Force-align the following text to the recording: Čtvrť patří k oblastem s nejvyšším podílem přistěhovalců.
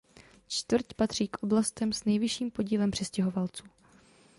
Čtvrť 0.47 0.93
patří 0.93 1.27
k 1.27 1.43
oblastem 1.43 1.93
s 1.93 2.05
nejvyšším 2.05 2.51
podílem 2.51 2.91
přistěhovalců. 2.91 3.63